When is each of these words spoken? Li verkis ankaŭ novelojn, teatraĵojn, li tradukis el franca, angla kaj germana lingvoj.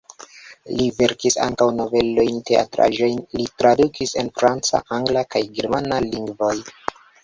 Li 0.77 0.87
verkis 1.01 1.37
ankaŭ 1.47 1.67
novelojn, 1.81 2.41
teatraĵojn, 2.51 3.21
li 3.37 3.47
tradukis 3.63 4.17
el 4.25 4.35
franca, 4.43 4.85
angla 5.01 5.29
kaj 5.35 5.47
germana 5.61 6.05
lingvoj. 6.13 6.57